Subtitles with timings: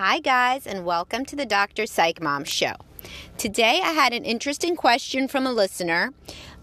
[0.00, 1.84] Hi, guys, and welcome to the Dr.
[1.84, 2.74] Psych Mom Show.
[3.36, 6.12] Today, I had an interesting question from a listener.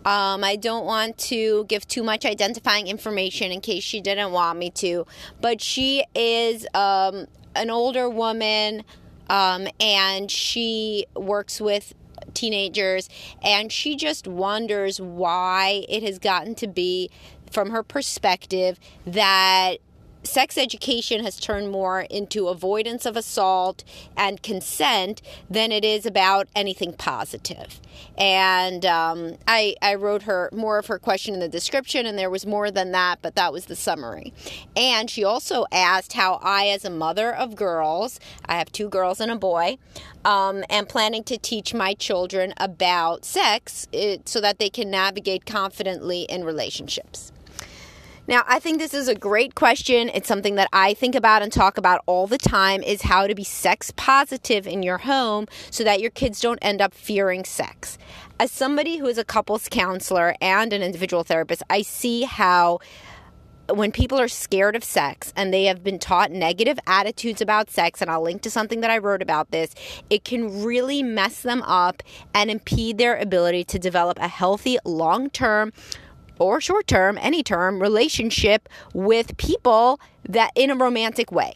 [0.06, 4.58] Um, I don't want to give too much identifying information in case she didn't want
[4.58, 5.06] me to,
[5.42, 7.26] but she is um,
[7.58, 8.86] an older woman
[9.28, 11.94] um, and she works with
[12.34, 13.10] teenagers
[13.44, 17.10] and she just wonders why it has gotten to be
[17.52, 19.80] from her perspective that
[20.26, 23.84] sex education has turned more into avoidance of assault
[24.18, 27.80] and consent than it is about anything positive.
[28.18, 32.30] And um, I, I wrote her more of her question in the description, and there
[32.30, 34.34] was more than that, but that was the summary.
[34.76, 39.20] And she also asked how I, as a mother of girls, I have two girls
[39.20, 39.78] and a boy,
[40.24, 45.46] um, am planning to teach my children about sex it, so that they can navigate
[45.46, 47.32] confidently in relationships.
[48.28, 50.10] Now, I think this is a great question.
[50.10, 53.36] It's something that I think about and talk about all the time is how to
[53.36, 58.00] be sex positive in your home so that your kids don't end up fearing sex.
[58.40, 62.80] As somebody who is a couples counselor and an individual therapist, I see how
[63.70, 68.02] when people are scared of sex and they have been taught negative attitudes about sex,
[68.02, 69.76] and I'll link to something that I wrote about this,
[70.10, 72.02] it can really mess them up
[72.34, 75.74] and impede their ability to develop a healthy, long term
[76.40, 81.56] or short term, any term relationship with people that in a romantic way.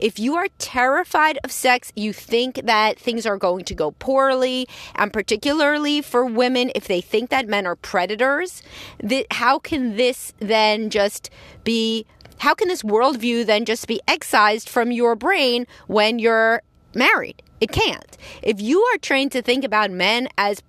[0.00, 4.66] If you are terrified of sex, you think that things are going to go poorly,
[4.94, 8.62] and particularly for women, if they think that men are predators,
[9.02, 11.30] that how can this then just
[11.64, 12.06] be?
[12.38, 16.62] How can this worldview then just be excised from your brain when you're
[16.94, 17.42] married?
[17.60, 18.18] It can't.
[18.42, 20.62] If you are trained to think about men as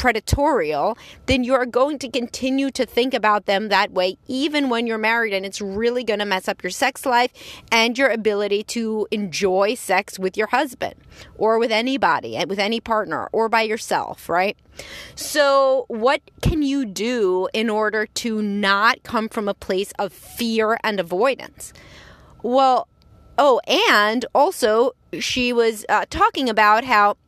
[0.00, 0.96] predatorial,
[1.26, 5.34] then you're going to continue to think about them that way, even when you're married.
[5.34, 7.30] And it's really going to mess up your sex life
[7.70, 10.94] and your ability to enjoy sex with your husband
[11.36, 14.56] or with anybody, eh, with any partner or by yourself, right?
[15.14, 20.78] So, what can you do in order to not come from a place of fear
[20.82, 21.74] and avoidance?
[22.42, 22.88] Well,
[23.36, 27.18] oh, and also, she was uh, talking about how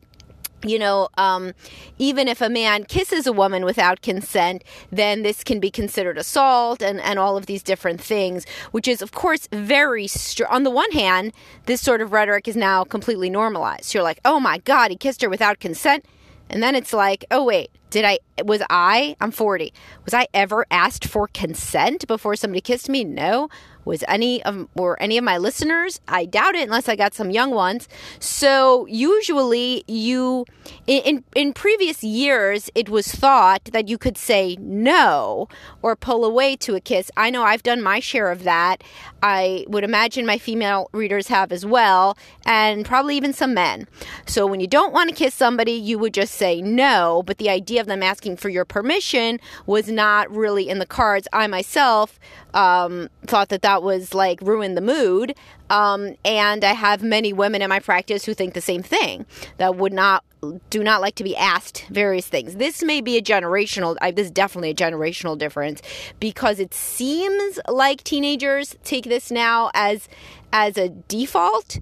[0.63, 1.53] you know, um,
[1.99, 6.81] even if a man kisses a woman without consent, then this can be considered assault
[6.81, 10.69] and, and all of these different things, which is, of course, very str- On the
[10.69, 11.33] one hand,
[11.65, 13.93] this sort of rhetoric is now completely normalized.
[13.93, 16.05] You're like, oh my God, he kissed her without consent.
[16.49, 19.73] And then it's like, oh, wait, did I, was I, I'm 40,
[20.05, 23.03] was I ever asked for consent before somebody kissed me?
[23.03, 23.49] No
[23.85, 25.99] was any of were any of my listeners?
[26.07, 27.87] I doubt it unless i got some young ones.
[28.19, 30.45] So usually you
[30.87, 35.47] in in previous years it was thought that you could say no
[35.81, 37.11] or pull away to a kiss.
[37.17, 38.83] I know i've done my share of that.
[39.21, 43.87] I would imagine my female readers have as well and probably even some men.
[44.25, 47.49] So when you don't want to kiss somebody you would just say no but the
[47.49, 51.27] idea of them asking for your permission was not really in the cards.
[51.33, 52.19] I myself
[52.53, 55.35] um, thought that that was like ruin the mood.
[55.69, 59.25] Um, and I have many women in my practice who think the same thing
[59.57, 60.23] that would not
[60.69, 62.55] do not like to be asked various things.
[62.55, 63.97] This may be a generational.
[64.01, 65.81] I, this is definitely a generational difference
[66.19, 70.07] because it seems like teenagers take this now as
[70.51, 71.79] as a default.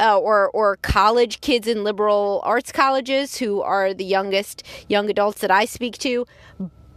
[0.00, 5.42] Uh, or or college kids in liberal arts colleges who are the youngest young adults
[5.42, 6.26] that I speak to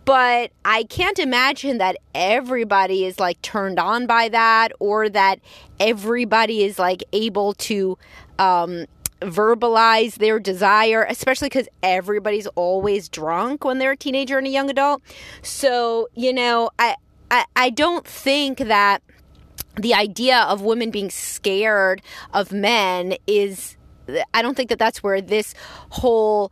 [0.06, 5.40] but I can't imagine that everybody is like turned on by that or that
[5.80, 7.98] everybody is like able to
[8.38, 8.86] um,
[9.22, 14.70] verbalize their desire, especially because everybody's always drunk when they're a teenager and a young
[14.70, 15.02] adult.
[15.42, 16.96] So, you know, I,
[17.32, 19.02] I, I don't think that
[19.78, 22.02] the idea of women being scared
[22.34, 23.76] of men is,
[24.34, 25.54] I don't think that that's where this
[25.90, 26.52] whole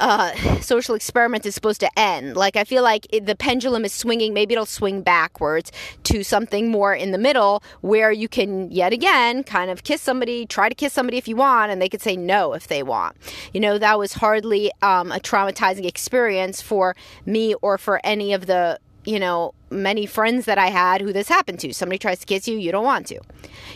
[0.00, 2.36] uh, social experiment is supposed to end.
[2.36, 4.34] Like, I feel like it, the pendulum is swinging.
[4.34, 5.70] Maybe it'll swing backwards
[6.04, 10.46] to something more in the middle where you can, yet again, kind of kiss somebody,
[10.46, 13.16] try to kiss somebody if you want, and they could say no if they want.
[13.52, 18.46] You know, that was hardly um, a traumatizing experience for me or for any of
[18.46, 21.72] the you know, many friends that I had who this happened to.
[21.72, 23.20] Somebody tries to kiss you, you don't want to.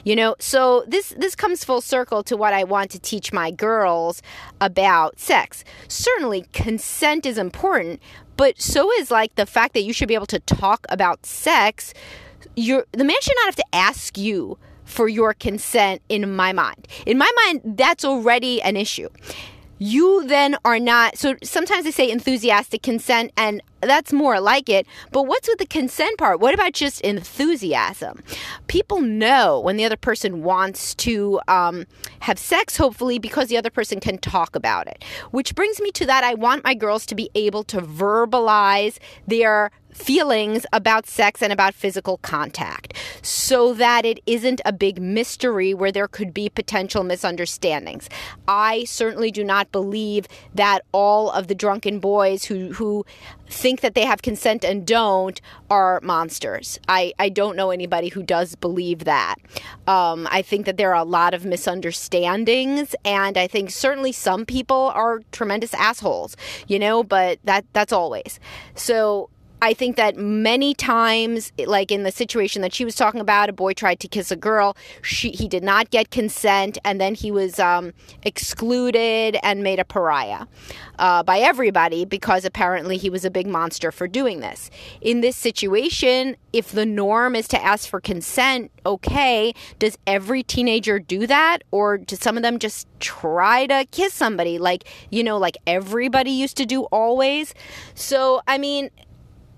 [0.04, 3.50] You know, so this this comes full circle to what I want to teach my
[3.50, 4.22] girls
[4.60, 5.64] about sex.
[5.88, 8.00] Certainly consent is important,
[8.36, 11.94] but so is like the fact that you should be able to talk about sex.
[12.56, 16.86] You're, the man should not have to ask you for your consent in my mind.
[17.06, 19.08] In my mind, that's already an issue
[19.84, 24.86] you then are not so sometimes they say enthusiastic consent and that's more like it
[25.12, 26.40] but what's with the consent part?
[26.40, 28.22] What about just enthusiasm?
[28.66, 31.84] People know when the other person wants to um,
[32.20, 36.06] have sex hopefully because the other person can talk about it which brings me to
[36.06, 41.52] that i want my girls to be able to verbalize their feelings about sex and
[41.52, 47.04] about physical contact so that it isn't a big mystery where there could be potential
[47.04, 48.08] misunderstandings.
[48.46, 53.06] I certainly do not believe that all of the drunken boys who, who
[53.46, 56.78] think that they have consent and don't are monsters.
[56.88, 59.36] I, I don't know anybody who does believe that.
[59.86, 64.44] Um, I think that there are a lot of misunderstandings, and I think certainly some
[64.44, 66.36] people are tremendous assholes,
[66.66, 68.40] you know, but that that's always.
[68.74, 69.30] So
[69.62, 73.52] I think that many times, like in the situation that she was talking about, a
[73.52, 74.76] boy tried to kiss a girl.
[75.00, 77.92] She, he did not get consent, and then he was um,
[78.22, 80.46] excluded and made a pariah
[80.98, 84.70] uh, by everybody because apparently he was a big monster for doing this.
[85.00, 90.98] In this situation, if the norm is to ask for consent, okay, does every teenager
[90.98, 91.58] do that?
[91.70, 96.30] Or do some of them just try to kiss somebody like, you know, like everybody
[96.30, 97.54] used to do always?
[97.94, 98.90] So, I mean,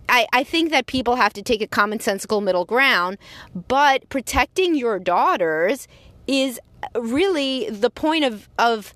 [0.08, 3.18] I, I think that people have to take a commonsensical middle ground,
[3.68, 5.88] but protecting your daughters
[6.26, 6.60] is
[6.94, 8.94] really the point of, of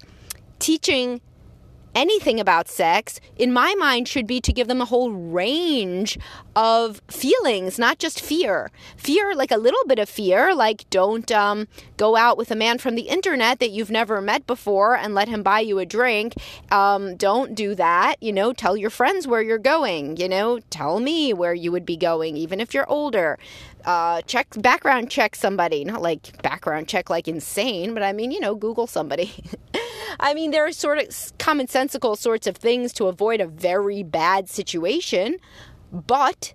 [0.59, 1.21] teaching
[1.95, 6.19] anything about sex, in my mind, should be to give them a whole range
[6.57, 8.71] of feelings, not just fear.
[8.97, 12.79] Fear, like a little bit of fear, like don't um, go out with a man
[12.79, 16.35] from the internet that you've never met before and let him buy you a drink.
[16.71, 18.17] Um, don't do that.
[18.21, 20.17] You know, tell your friends where you're going.
[20.17, 23.39] You know, tell me where you would be going, even if you're older.
[23.85, 28.41] Uh, check background check somebody, not like background check like insane, but I mean, you
[28.41, 29.33] know, Google somebody.
[30.21, 34.49] I mean, there are sort of commonsensical sorts of things to avoid a very bad
[34.49, 35.39] situation,
[35.93, 36.53] but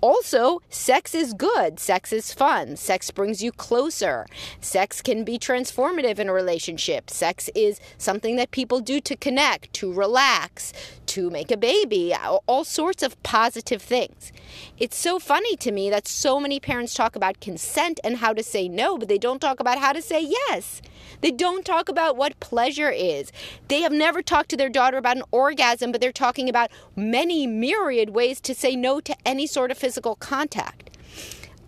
[0.00, 1.78] also, sex is good.
[1.78, 2.76] Sex is fun.
[2.76, 4.26] Sex brings you closer.
[4.60, 7.10] Sex can be transformative in a relationship.
[7.10, 10.72] Sex is something that people do to connect, to relax,
[11.06, 14.32] to make a baby, all sorts of positive things.
[14.78, 18.42] It's so funny to me that so many parents talk about consent and how to
[18.42, 20.80] say no, but they don't talk about how to say yes.
[21.20, 23.32] They don't talk about what pleasure is.
[23.68, 27.46] They have never talked to their daughter about an orgasm, but they're talking about many
[27.46, 30.90] myriad ways to say no to any sort of physical contact.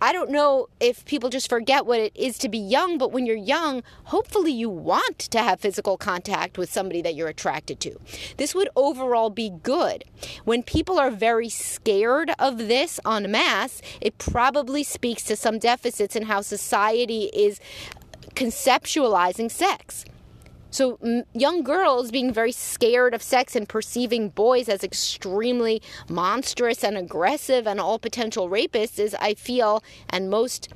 [0.03, 3.25] I don't know if people just forget what it is to be young, but when
[3.25, 7.97] you're young, hopefully you want to have physical contact with somebody that you're attracted to.
[8.35, 10.03] This would overall be good.
[10.43, 16.17] When people are very scared of this en masse, it probably speaks to some deficits
[16.17, 17.61] in how society is
[18.35, 20.05] conceptualizing sex.
[20.73, 26.83] So, m- young girls being very scared of sex and perceiving boys as extremely monstrous
[26.83, 30.69] and aggressive and all potential rapists is, I feel, and most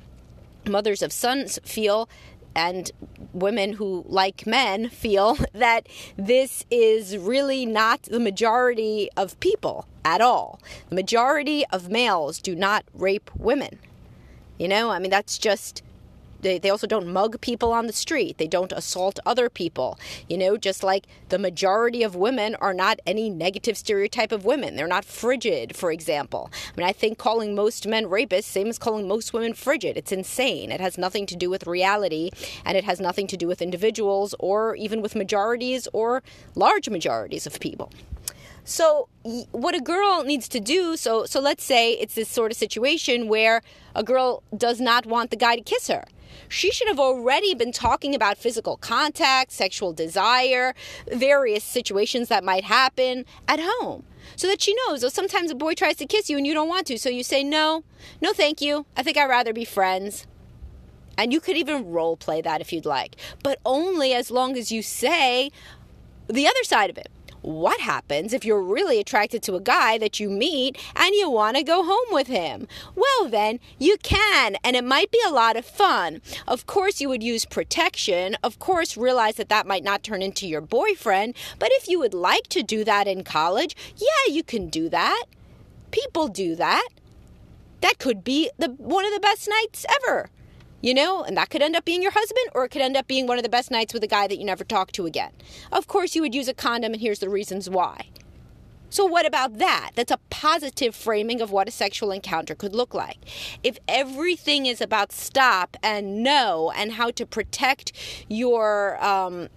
[0.64, 2.08] mothers of sons feel,
[2.54, 2.92] and
[3.32, 10.20] women who like men feel that this is really not the majority of people at
[10.20, 10.60] all.
[10.90, 13.80] The majority of males do not rape women.
[14.58, 15.82] You know, I mean, that's just
[16.40, 18.38] they, they also don't mug people on the street.
[18.38, 19.98] They don't assault other people.
[20.28, 24.76] You know, just like the majority of women are not any negative stereotype of women.
[24.76, 26.50] They're not frigid, for example.
[26.52, 29.96] I mean, I think calling most men rapists, same as calling most women frigid.
[29.96, 30.70] It's insane.
[30.70, 32.30] It has nothing to do with reality,
[32.64, 36.22] and it has nothing to do with individuals or even with majorities or
[36.54, 37.90] large majorities of people.
[38.64, 42.58] So what a girl needs to do, so so let's say it's this sort of
[42.58, 43.62] situation where
[43.94, 46.04] a girl does not want the guy to kiss her
[46.48, 50.74] she should have already been talking about physical contact, sexual desire,
[51.12, 54.04] various situations that might happen at home.
[54.36, 56.68] So that she knows, or sometimes a boy tries to kiss you and you don't
[56.68, 57.84] want to, so you say, No,
[58.20, 58.86] no, thank you.
[58.96, 60.26] I think I'd rather be friends.
[61.16, 64.70] And you could even role play that if you'd like, but only as long as
[64.70, 65.50] you say
[66.28, 67.08] the other side of it.
[67.48, 71.56] What happens if you're really attracted to a guy that you meet and you want
[71.56, 72.68] to go home with him?
[72.94, 76.20] Well, then you can, and it might be a lot of fun.
[76.46, 78.36] Of course, you would use protection.
[78.42, 81.34] Of course, realize that that might not turn into your boyfriend.
[81.58, 85.24] But if you would like to do that in college, yeah, you can do that.
[85.90, 86.88] People do that.
[87.80, 90.30] that could be the one of the best nights ever.
[90.80, 93.08] You know, and that could end up being your husband, or it could end up
[93.08, 95.32] being one of the best nights with a guy that you never talk to again.
[95.72, 98.10] Of course, you would use a condom, and here's the reasons why.
[98.90, 99.90] So, what about that?
[99.96, 103.18] That's a positive framing of what a sexual encounter could look like.
[103.62, 107.92] If everything is about stop and no and how to protect
[108.28, 109.48] your um,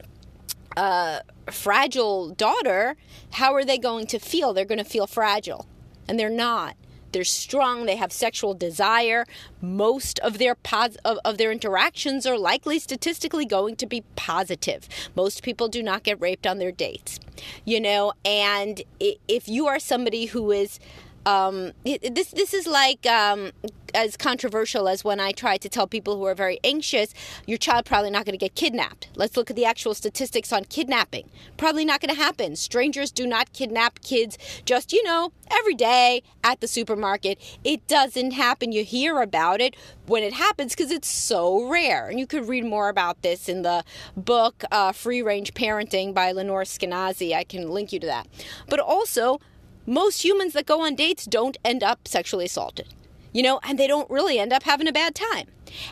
[0.76, 2.98] uh, fragile daughter,
[3.32, 4.54] how are they going to feel?
[4.54, 5.66] They're going to feel fragile,
[6.08, 6.76] and they're not.
[7.12, 7.86] They're strong.
[7.86, 9.26] They have sexual desire.
[9.62, 14.88] Most of their pos- of, of their interactions are likely statistically going to be positive.
[15.16, 17.20] Most people do not get raped on their dates,
[17.66, 18.14] you know.
[18.26, 20.80] And if you are somebody who is
[21.26, 23.52] um, this this is like um,
[23.94, 27.14] as controversial as when I try to tell people who are very anxious,
[27.46, 29.10] your child probably not going to get kidnapped.
[29.16, 31.30] Let's look at the actual statistics on kidnapping.
[31.58, 32.56] Probably not going to happen.
[32.56, 37.40] Strangers do not kidnap kids just, you know, every day at the supermarket.
[37.64, 38.72] It doesn't happen.
[38.72, 39.76] You hear about it
[40.08, 42.08] when it happens because it's so rare.
[42.08, 43.84] And you could read more about this in the
[44.16, 47.36] book uh, Free Range Parenting by Lenore Skenazy.
[47.36, 48.28] I can link you to that.
[48.70, 49.40] But also,
[49.86, 52.94] most humans that go on dates don't end up sexually assaulted,
[53.34, 55.48] you know, and they don't really end up having a bad time.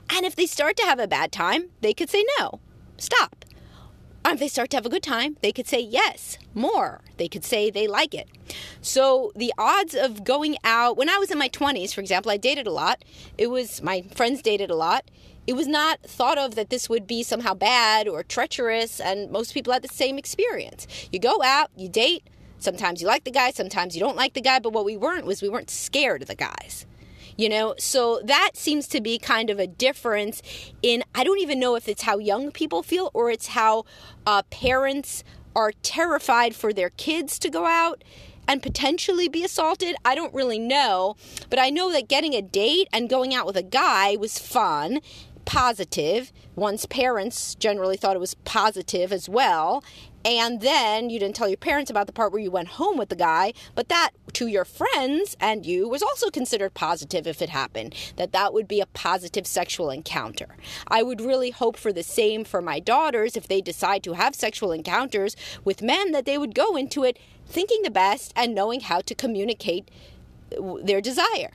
[0.10, 2.60] And if they start to have a bad time, they could say no,
[2.98, 3.46] stop.
[4.26, 7.02] And if they start to have a good time, they could say yes, more.
[7.18, 8.28] They could say they like it.
[8.82, 12.38] So the odds of going out, when I was in my 20s, for example, I
[12.38, 13.04] dated a lot.
[13.38, 15.10] It was, my friends dated a lot.
[15.48, 19.54] It was not thought of that this would be somehow bad or treacherous, and most
[19.54, 20.86] people had the same experience.
[21.12, 22.24] You go out, you date,
[22.60, 25.26] Sometimes you like the guy, sometimes you don't like the guy, but what we weren't
[25.26, 26.86] was we weren't scared of the guys.
[27.38, 30.42] You know, so that seems to be kind of a difference
[30.82, 33.86] in, I don't even know if it's how young people feel or it's how
[34.26, 35.24] uh, parents
[35.56, 38.04] are terrified for their kids to go out
[38.46, 39.96] and potentially be assaulted.
[40.04, 41.16] I don't really know,
[41.50, 45.00] but I know that getting a date and going out with a guy was fun
[45.46, 46.32] positive.
[46.56, 49.84] One's parents generally thought it was positive as well.
[50.26, 53.10] And then you didn't tell your parents about the part where you went home with
[53.10, 57.50] the guy, but that to your friends and you was also considered positive if it
[57.50, 60.58] happened, that that would be a positive sexual encounter.
[60.88, 64.36] I would really hope for the same for my daughters if they decide to have
[64.36, 68.82] sexual encounters with men, that they would go into it thinking the best and knowing
[68.82, 69.90] how to communicate
[70.84, 71.52] their desire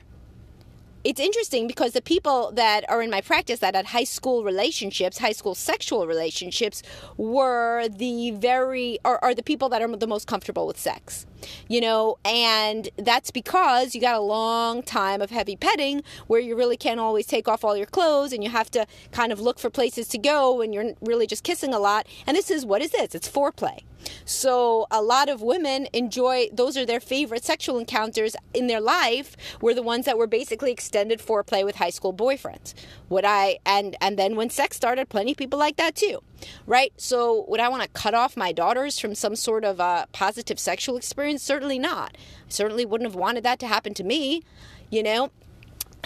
[1.05, 5.19] it's interesting because the people that are in my practice that had high school relationships,
[5.19, 6.81] high school sexual relationships,
[7.15, 11.27] were the very are, are the people that are the most comfortable with sex.
[11.67, 16.55] You know, and that's because you got a long time of heavy petting where you
[16.55, 19.59] really can't always take off all your clothes and you have to kind of look
[19.59, 22.07] for places to go and you're really just kissing a lot.
[22.27, 23.15] And this is what is this?
[23.15, 23.81] It's foreplay.
[24.25, 29.35] So a lot of women enjoy those are their favorite sexual encounters in their life
[29.61, 32.73] were the ones that were basically extended foreplay with high school boyfriends.
[33.09, 36.19] Would I and and then when sex started, plenty of people like that too.
[36.67, 36.93] Right?
[36.97, 40.59] So would I want to cut off my daughters from some sort of a positive
[40.59, 41.34] sexual experience?
[41.37, 42.15] Certainly not.
[42.15, 44.43] I certainly wouldn't have wanted that to happen to me,
[44.89, 45.31] you know?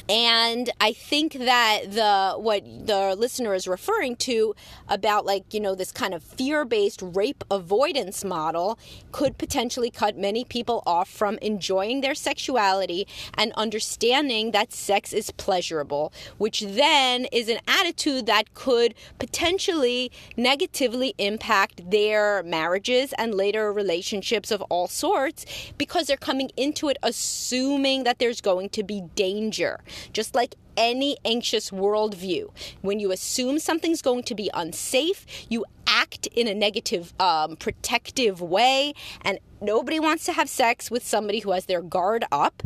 [0.07, 4.55] And i think that the what the listener is referring to
[4.87, 8.77] about like you know this kind of fear-based rape avoidance model
[9.11, 15.31] could potentially cut many people off from enjoying their sexuality and understanding that sex is
[15.31, 23.73] pleasurable which then is an attitude that could potentially negatively impact their marriages and later
[23.73, 25.45] relationships of all sorts
[25.77, 29.79] because they're coming into it assuming that there's going to be danger
[30.13, 32.49] just like any anxious worldview.
[32.81, 38.41] When you assume something's going to be unsafe, you act in a negative, um, protective
[38.41, 42.63] way, and nobody wants to have sex with somebody who has their guard up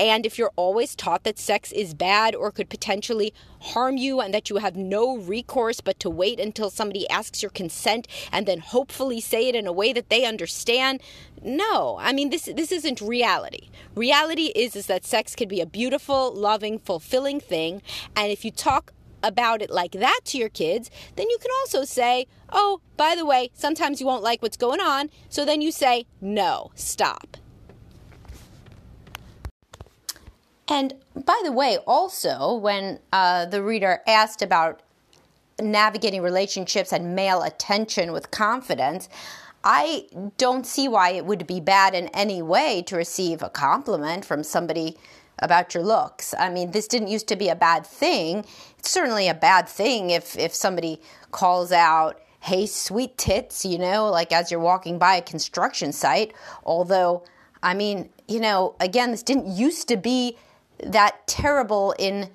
[0.00, 4.32] and if you're always taught that sex is bad or could potentially harm you and
[4.32, 8.60] that you have no recourse but to wait until somebody asks your consent and then
[8.60, 11.02] hopefully say it in a way that they understand,
[11.42, 11.98] no.
[12.00, 13.68] I mean this this isn't reality.
[13.94, 17.82] Reality is is that sex can be a beautiful, loving, fulfilling thing,
[18.16, 18.92] and if you talk
[19.22, 23.26] about it like that to your kids, then you can also say, oh, by the
[23.26, 25.10] way, sometimes you won't like what's going on.
[25.28, 27.36] So then you say, no, stop.
[30.70, 34.80] And by the way, also, when uh, the reader asked about
[35.60, 39.08] navigating relationships and male attention with confidence,
[39.64, 40.06] I
[40.38, 44.44] don't see why it would be bad in any way to receive a compliment from
[44.44, 44.96] somebody
[45.40, 46.34] about your looks.
[46.38, 48.44] I mean, this didn't used to be a bad thing.
[48.78, 51.00] It's certainly a bad thing if, if somebody
[51.30, 56.32] calls out, hey, sweet tits, you know, like as you're walking by a construction site.
[56.64, 57.24] Although,
[57.62, 60.38] I mean, you know, again, this didn't used to be
[60.84, 62.30] that terrible in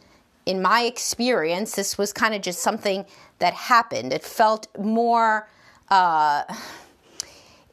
[0.46, 1.76] in my experience.
[1.76, 3.06] This was kind of just something
[3.40, 4.14] that happened.
[4.14, 5.50] It felt more.
[5.90, 6.44] Uh,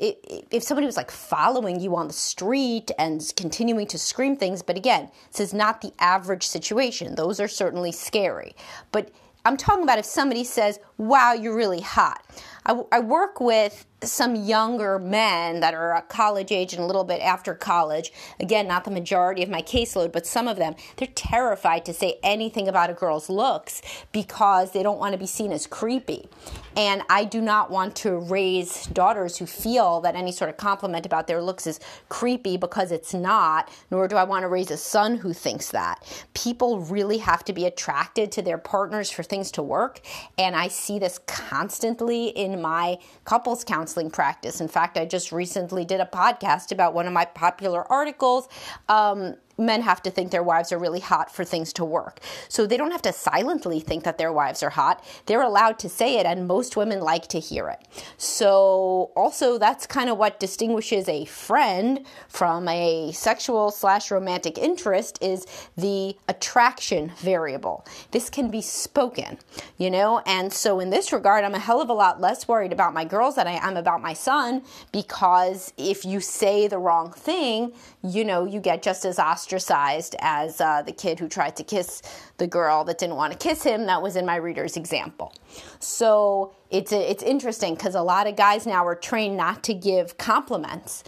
[0.05, 4.77] if somebody was like following you on the street and continuing to scream things, but
[4.77, 7.15] again, this is not the average situation.
[7.15, 8.57] Those are certainly scary.
[8.91, 9.11] But
[9.45, 12.25] I'm talking about if somebody says, wow, you're really hot.
[12.65, 17.21] I, I work with some younger men that are college age and a little bit
[17.21, 18.13] after college.
[18.41, 22.19] Again, not the majority of my caseload, but some of them, they're terrified to say
[22.23, 26.29] anything about a girl's looks because they don't want to be seen as creepy.
[26.77, 31.05] And I do not want to raise daughters who feel that any sort of compliment
[31.05, 31.79] about their looks is
[32.09, 36.03] creepy because it's not, nor do I want to raise a son who thinks that.
[36.35, 40.01] People really have to be attracted to their partners for things to work.
[40.39, 44.61] And I see this constantly in my couples counseling practice.
[44.61, 48.49] In fact, I just recently did a podcast about one of my popular articles.
[48.89, 52.21] Um, men have to think their wives are really hot for things to work.
[52.49, 55.05] So they don't have to silently think that their wives are hot.
[55.27, 57.81] They're allowed to say it, and most women like to hear it.
[58.17, 65.19] So, also, that's kind of what distinguishes a friend from a sexual slash romantic interest
[65.21, 67.85] is the attraction variable.
[68.11, 69.39] This can be spoken,
[69.77, 70.23] you know?
[70.27, 73.05] And so, in this regard, I'm a hell of a lot less worried about my
[73.05, 78.25] girls than I am about my son because if you say the wrong thing, you
[78.25, 82.01] know, you get just as ostracized ostracized as uh, the kid who tried to kiss
[82.37, 83.87] the girl that didn't want to kiss him.
[83.87, 85.35] That was in my reader's example.
[85.81, 90.17] So it's, it's interesting because a lot of guys now are trained not to give
[90.17, 91.03] compliments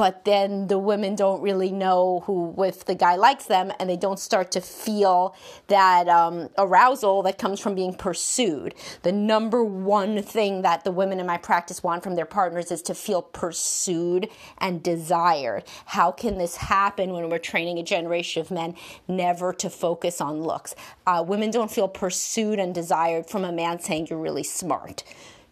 [0.00, 3.98] but then the women don't really know who if the guy likes them and they
[3.98, 8.74] don't start to feel that um, arousal that comes from being pursued.
[9.02, 12.80] The number one thing that the women in my practice want from their partners is
[12.84, 15.64] to feel pursued and desired.
[15.84, 18.76] How can this happen when we're training a generation of men?
[19.06, 20.74] Never to focus on looks.
[21.06, 25.04] Uh, women don't feel pursued and desired from a man saying you're really smart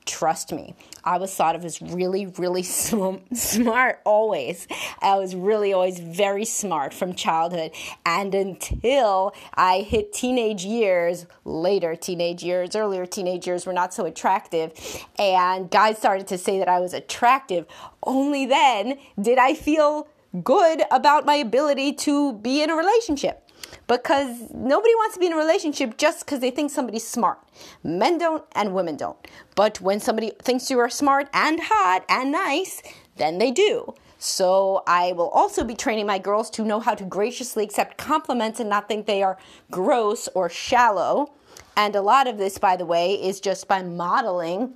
[0.09, 0.75] trust me.
[1.05, 4.67] I was thought of as really, really smart always.
[5.01, 7.73] I was really always very smart from childhood.
[8.05, 14.07] And until I hit teenage years, later teenage years, earlier teenage years were not so
[14.07, 14.73] attractive.
[15.19, 17.67] And guys started to say that I was attractive.
[18.03, 20.09] Only then did I feel
[20.43, 23.48] good about my ability to be in a relationship
[23.89, 27.39] because nobody wants to be in a relationship just because they think somebody's smart.
[27.83, 29.17] Men don't and women don't.
[29.57, 32.83] But when somebody thinks you are smart and hot and nice,
[33.17, 33.95] then they do.
[34.19, 38.61] So I will also be training my girls to know how to graciously accept compliments
[38.61, 39.39] and not think they are
[39.71, 41.33] gross or shallow.
[41.77, 44.75] And a lot of this, by the way, is just by modeling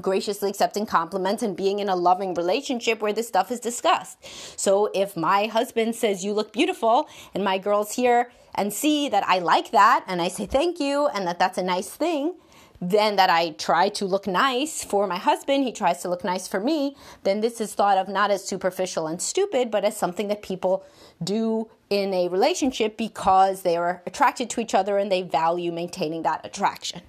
[0.00, 4.18] graciously accepting compliments and being in a loving relationship where this stuff is discussed.
[4.58, 9.26] So if my husband says you look beautiful and my girls hear and see that
[9.26, 12.34] I like that and I say thank you and that that's a nice thing,
[12.80, 16.46] then that I try to look nice for my husband, he tries to look nice
[16.46, 20.28] for me, then this is thought of not as superficial and stupid, but as something
[20.28, 20.84] that people
[21.22, 26.22] do in a relationship because they are attracted to each other and they value maintaining
[26.22, 27.00] that attraction.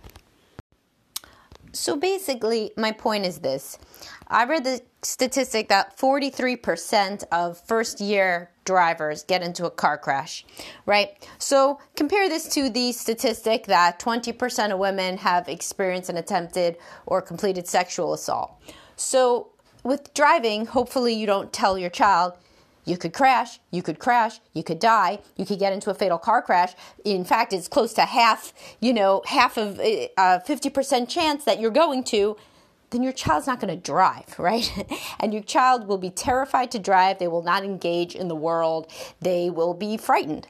[1.78, 3.78] So basically, my point is this
[4.28, 10.46] I read the statistic that 43% of first year drivers get into a car crash,
[10.86, 11.10] right?
[11.38, 17.22] So compare this to the statistic that 20% of women have experienced an attempted or
[17.22, 18.52] completed sexual assault.
[18.98, 19.52] So
[19.84, 22.34] with driving, hopefully you don't tell your child,
[22.88, 26.18] you could crash, you could crash, you could die, you could get into a fatal
[26.18, 26.74] car crash.
[27.04, 31.60] In fact, it's close to half, you know, half of a uh, 50% chance that
[31.60, 32.38] you're going to
[32.90, 34.72] then your child's not going to drive, right?
[35.20, 37.20] and your child will be terrified to drive.
[37.20, 38.92] They will not engage in the world.
[39.22, 40.48] They will be frightened.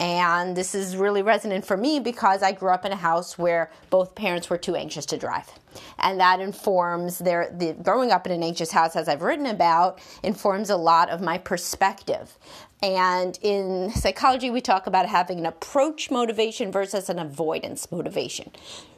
[0.00, 3.70] And this is really resonant for me because I grew up in a house where
[3.90, 5.48] both parents were too anxious to drive.
[5.98, 10.00] And that informs their the growing up in an anxious house as I've written about
[10.22, 12.36] informs a lot of my perspective.
[12.82, 18.50] And in psychology we talk about having an approach motivation versus an avoidance motivation.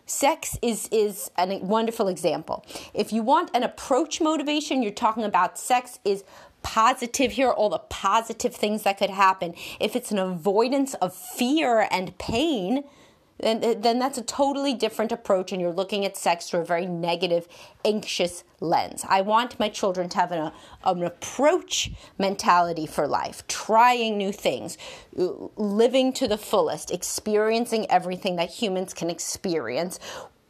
[0.09, 2.65] Sex is is a wonderful example.
[2.95, 6.23] If you want an approach motivation, you're talking about sex is
[6.67, 9.55] positive here, all the positive things that could happen.
[9.79, 12.83] If it's an avoidance of fear and pain,
[13.39, 16.87] then, then that's a totally different approach, and you're looking at sex through a very
[16.87, 17.47] negative,
[17.85, 19.05] anxious lens.
[19.09, 20.51] I want my children to have an,
[20.85, 24.77] an approach mentality for life, trying new things,
[25.15, 30.01] living to the fullest, experiencing everything that humans can experience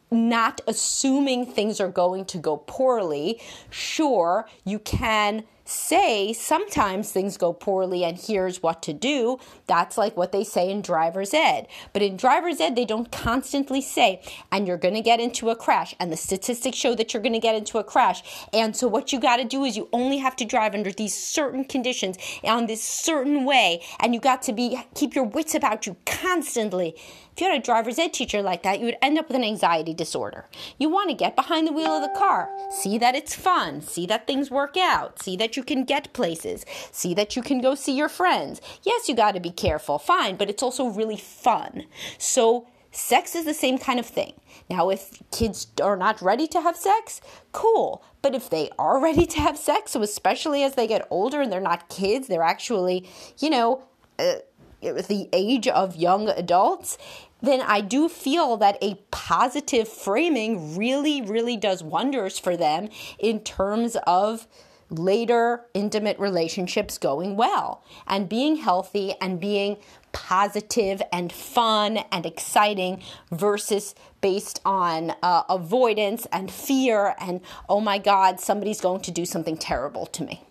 [0.09, 3.41] not assuming things are going to go poorly.
[3.69, 9.37] Sure, you can say sometimes things go poorly and here's what to do.
[9.67, 11.67] That's like what they say in driver's ed.
[11.93, 15.55] But in driver's ed, they don't constantly say, and you're going to get into a
[15.55, 15.95] crash.
[15.99, 18.23] And the statistics show that you're going to get into a crash.
[18.53, 21.15] And so what you got to do is you only have to drive under these
[21.15, 23.81] certain conditions on this certain way.
[23.99, 26.95] And you got to be, keep your wits about you constantly.
[27.37, 29.43] If you had a driver's ed teacher like that, you would end up with an
[29.43, 30.45] anxiety disorder.
[30.79, 34.07] You want to get behind the wheel of the car, see that it's fun, see
[34.07, 37.75] that things work out, see that you can get places, see that you can go
[37.75, 38.59] see your friends.
[38.81, 41.83] Yes, you got to be careful, fine, but it's also really fun.
[42.17, 44.33] So, sex is the same kind of thing.
[44.67, 47.21] Now, if kids are not ready to have sex,
[47.51, 48.03] cool.
[48.23, 51.51] But if they are ready to have sex, so especially as they get older and
[51.51, 53.83] they're not kids, they're actually, you know,
[54.17, 54.37] uh,
[54.81, 56.97] the age of young adults,
[57.41, 63.41] then I do feel that a positive framing really, really does wonders for them in
[63.41, 64.47] terms of
[64.89, 69.77] later intimate relationships going well and being healthy and being
[70.13, 77.97] positive and fun and exciting versus based on uh, avoidance and fear and, oh my
[77.97, 80.46] God, somebody's going to do something terrible to me.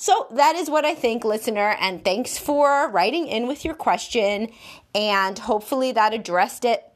[0.00, 4.48] So that is what I think, listener, and thanks for writing in with your question,
[4.94, 6.90] and hopefully that addressed it.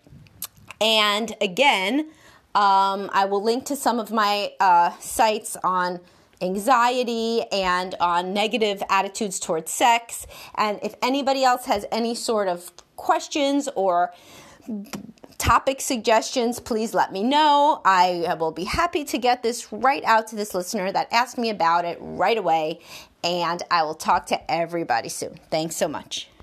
[0.80, 2.08] And again,
[2.54, 6.00] um, I will link to some of my uh, sites on
[6.40, 10.26] anxiety and on negative attitudes towards sex.
[10.54, 14.14] And if anybody else has any sort of questions or
[15.44, 17.82] topic suggestions, please let me know.
[17.84, 21.50] I will be happy to get this right out to this listener that asked me
[21.50, 22.80] about it right away.
[23.22, 25.38] And I will talk to everybody soon.
[25.50, 26.28] Thanks so much.